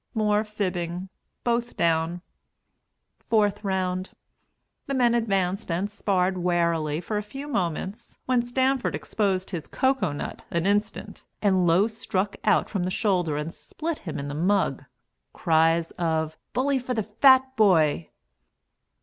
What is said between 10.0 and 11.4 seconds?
nut an instant,